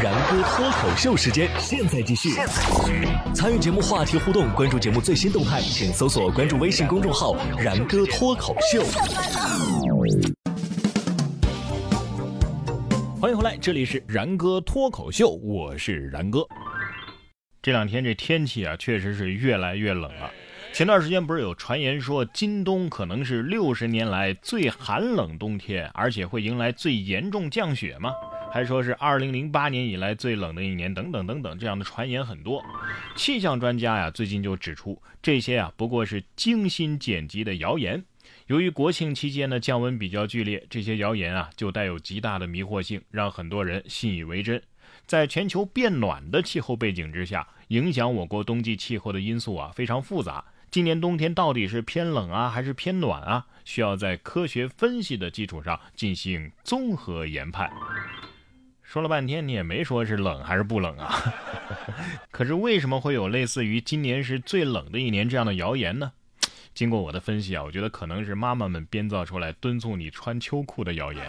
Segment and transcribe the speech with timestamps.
[0.00, 2.30] 然哥脱口秀时间，现在继续。
[3.34, 8.80] 参与节目话题互动，关注节目最新动态，请搜索关注微信公众号“然哥脱口秀”。
[13.20, 16.46] 欢迎回来，这里是然哥脱口秀，我是然哥。
[17.60, 20.30] 这两天这天气啊，确实是越来越冷了。
[20.72, 28.12] 前段时间不是有传言说今冬可能是六十年来最寒冷冬天，而且会迎来最严重降雪吗？
[28.50, 32.64] 还说是二零零八年以来最冷的一年，等等等等，这样的传言很多。
[33.14, 38.02] 气象专家呀，最近就指出，这些啊不过是精心剪辑的谣言。
[38.46, 44.62] 由于国庆期间的降温比较剧烈，这些谣言啊就带有极大的迷惑性，让很多人信以为真。
[45.06, 50.44] 在全球变暖的气候背景之下，影响我国冬季气候的因素啊非常复杂。
[50.70, 53.46] 今年冬天到底是偏冷啊，还是偏暖啊？
[53.64, 57.70] 需要在科学分析的基础上进行综合研判。
[58.88, 61.14] 说了半天，你也没说是冷还是不冷啊？
[62.32, 66.10] 可是为什么会有类似于今年是最冷的一年这样的谣言呢？
[66.72, 71.22] 经过我的分析啊，我觉得可能是妈妈们编造出来敦促你穿秋裤的谣言。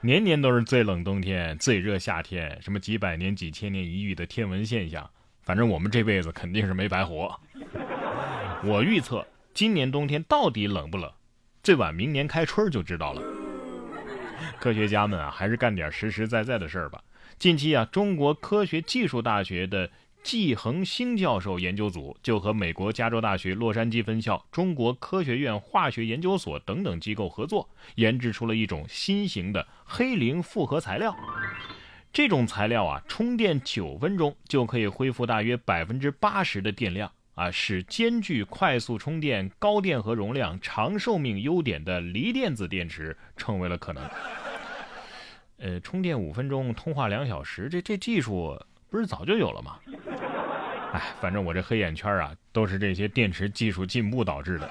[0.00, 5.08] 年年都是最冷冬天、最热夏天，什么几百年、几千年一遇的天文现象，
[5.42, 7.38] 反正我们这辈子肯定是没白活。
[8.64, 9.24] 我预测
[9.54, 11.08] 今年冬天到底冷不冷，
[11.62, 13.22] 最晚明年开春就知道了。
[14.60, 17.02] 科学家们啊，还是干点实实在在的事儿吧。
[17.38, 19.90] 近期啊，中国科学技术大学的
[20.22, 31.16] 季恒星教授研究组就和美国加州大学洛杉矶分校、中国科学院化学研究所等等机构合作，研制出了一种新型的黑磷复合材料。
[32.12, 44.08] 这种材料啊，充电九分钟就可以恢复大约百分之八十的电量啊，使兼具快速充电、高电荷容量、长寿命优点的锂电子电池成为了可能。
[45.58, 49.78] 呃，充电五分钟，通话两小时，这这技术不是早就有了吗？
[50.92, 54.70] 哎，反正我这黑眼圈啊，都是这些电池技术进步导致的。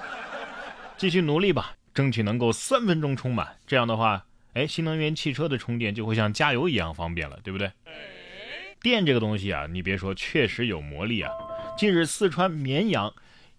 [0.97, 3.57] 继续努力吧，争取能够三分钟充满。
[3.65, 7.71] 这样的话，哎，新能源汽车的充电就会像加油一样方便了，对不对？
[8.81, 11.31] 电这个东西啊，你别说，确实有魔力啊。
[11.77, 13.11] 近日，四川绵阳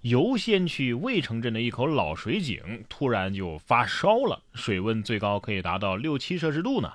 [0.02, 6.92] 游仙区渭城镇的一口老水井突然就发烧了，水温最高可以达到六七摄氏度呢。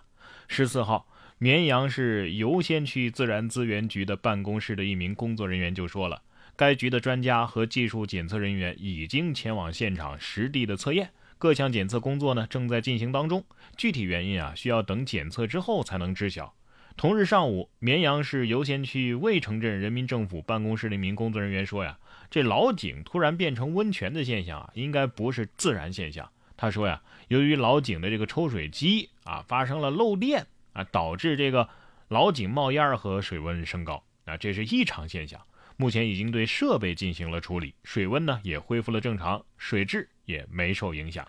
[0.48, 1.06] 十四号，
[1.38, 6.22] 绵阳市游仙区自然资源局的办公室的一名工作人员就说了，
[6.56, 13.44] 该局的专家和技术检测人员已经前往现场实地的测验，各项检测工作呢正在进行当中，
[13.76, 16.54] 具体原因啊需要等检测之后才能知晓。
[16.98, 21.96] 同日上午，绵阳市游仙区渭城镇人民政府办公室的一名工作人员说呀，
[22.32, 26.28] 这老井突然变成温泉的现象啊，应该不是自然现象。
[26.58, 31.70] 他说呀，由于老井的这个抽水机啊发生了漏电啊，导致这个
[32.08, 35.40] 老井冒烟和水温升高啊，这是异常现象。
[35.76, 41.24] 目前已经对设备进行了处理，水温呢也恢复了正常，水质也没受影响。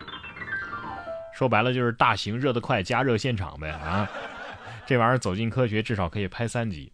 [1.35, 4.09] 说白了就是大型热得快加热现场呗啊！
[4.89, 6.91] 这玩意儿走进科学至少可以拍三集。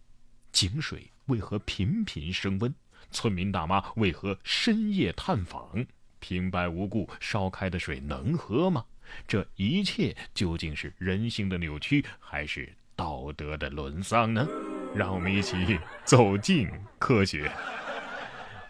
[0.51, 2.75] 井水为何频频升温？
[3.09, 5.85] 村民大妈为何深夜探访？
[6.19, 8.83] 平白无故烧开的水能喝吗？
[9.25, 14.45] 这一切究竟是人性的扭曲，还是道德的沦丧呢？
[14.93, 16.69] 让我们一起走进
[16.99, 17.49] 科学。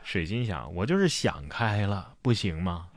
[0.03, 2.87] 水心想：我就是想开了，不行吗？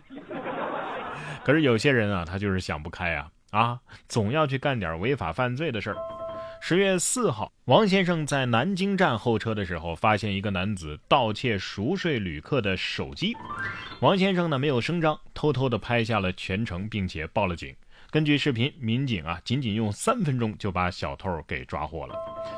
[1.42, 3.80] 可是有些人啊，他就是想不开啊啊，
[4.10, 5.96] 总要去干点违法犯罪的事儿。
[6.60, 13.34] 十月四号，王先生在南京站候车的时候，发现一个男子盗窃熟睡旅客的手机。
[14.00, 17.74] 王先生呢没有声张，偷偷的拍下了全程，并且报了警。
[18.10, 22.14] 根据视频，民警啊仅仅用三分钟就把小偷给抓获了。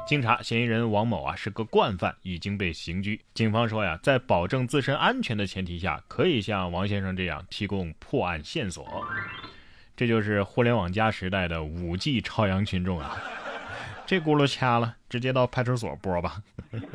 [0.08, 3.20] 经查，嫌疑人王某啊是个惯犯，已经被刑拘。
[3.34, 8.86] 警方说呀，在保证自身安全的前提下，可以像王先生这样提供破案线索。
[9.96, 13.16] 这就是互联网加时代的五 G 朝阳群众啊！
[14.10, 16.42] 这轱辘掐了，直接到派出所播吧。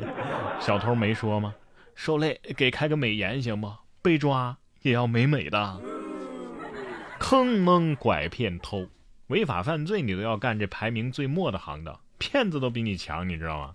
[0.60, 1.54] 小偷没说吗？
[1.94, 3.72] 受累，给开个美颜行不？
[4.02, 5.80] 被抓也要美美的。
[7.18, 8.86] 坑蒙拐骗偷，
[9.28, 13.72] 违法犯罪你都要干这排名最末的行当，骗子都比你强，你知道吗？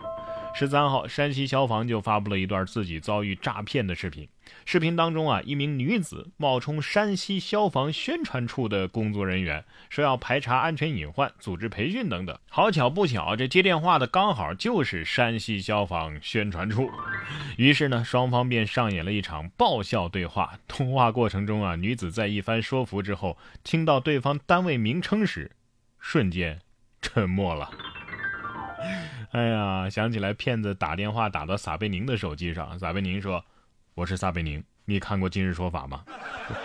[0.54, 4.30] 十三号，山西消防就发布了一段自己遭遇诈骗的视频。
[4.66, 12.38] 视频当中啊，一名女子冒充山西消防宣传处的工作人员，说要排查安全隐患、组织培训等等。
[12.50, 16.90] 好巧不巧，这接电话的刚好就是山西消防宣传处。
[17.58, 20.60] 于是呢，双方便上演了一场爆笑对话。
[20.68, 25.52] 通话过程中啊，女子在一番说服之后，听到对方单位名称时，
[26.00, 26.60] 瞬间
[27.02, 27.70] 沉默了。
[29.32, 33.46] 哎呀，想起来骗子打电话打到撒贝宁的手机上，撒贝宁说
[33.94, 36.06] ：“我是撒贝宁，你看过《今日说法》吗？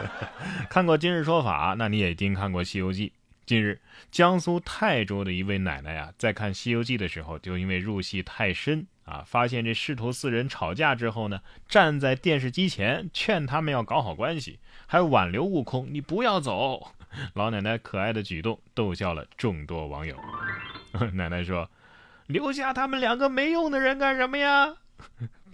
[0.70, 3.08] 看过《今日说法》，那你也一定看过《西游记》。
[3.44, 3.80] 近日，
[4.12, 16.92] 江苏泰州的一位奶奶呀，在看《西游记》的时候，就因为入戏太深啊，发现这师徒四人吵架之后呢，站在电视机前劝他们要搞好关系，还挽留悟空，你不要走。
[17.34, 20.16] 老奶奶可爱的举动逗笑了众多网友。
[21.12, 21.68] 奶奶说。
[22.26, 24.74] 留下他们两个没用的人干什么呀？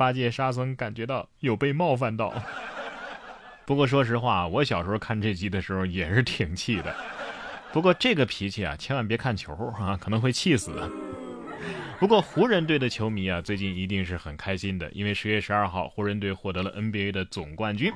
[0.02, 2.34] 八戒、沙僧感觉到有被冒犯到。
[3.64, 6.92] 不过说实话，我小时候看这集的时候也是挺气的。
[7.72, 10.72] 不过这个脾气啊，千万别看球啊，可能会气死。
[12.00, 17.92] 不过湖人队的球迷啊，最近一定是很开心的，因为十月十二号，湖人队获得了 NBA 的总冠军。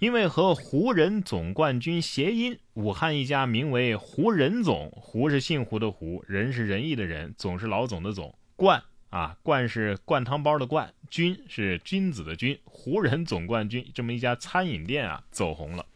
[0.00, 15.86] 因为和湖人总冠军谐音，武汉一家名为湖人总，湖是姓胡的湖，人是仁义的人，总是老总的总，冠啊冠是灌汤包的冠，君是君子的君，湖人总冠军这么一家餐饮店啊走红了。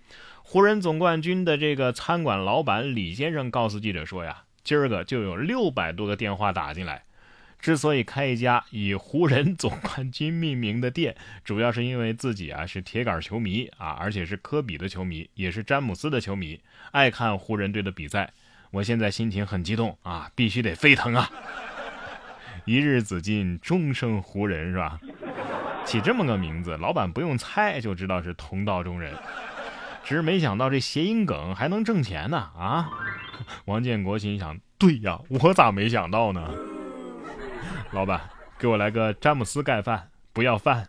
[0.43, 7.05] 湖人总冠军的这个餐馆老板李先生告诉记者说呀，今儿个就有六百多个电话打进来。
[7.59, 16.61] 之所以开一家以湖人总冠军命名的店，主要是因为自己啊是铁杆球迷啊，而且是科比的球迷，也是詹姆斯的球迷，
[16.91, 18.33] 爱看湖人队的比赛。
[18.73, 21.31] 我现在心情很激动啊，必须得沸腾啊！
[22.65, 25.01] 一日紫禁，终生胡人是吧？
[25.85, 29.13] 起这么个名字，老板不用猜就知道是同道中人。
[30.05, 32.91] 只是没想到这谐音梗还能挣钱呢啊！
[33.67, 36.53] 王建国心想：对呀，我咋没想到呢？
[37.93, 38.21] 老板，
[38.59, 40.89] 给我来个詹姆斯盖饭，不要饭。